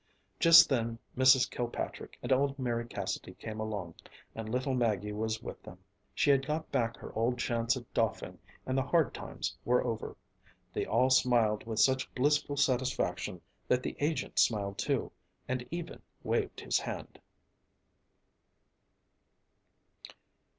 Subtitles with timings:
[0.39, 1.47] Just then Mrs.
[1.47, 3.93] Kilpatrick and old Mary Cassidy came along,
[4.33, 5.77] and little Maggie was with them.
[6.15, 10.17] She had got back her old chance at doffing and the hard times were over.
[10.73, 15.11] They all smiled with such blissful satisfaction that the agent smiled too,
[15.47, 17.19] and even waved his hand.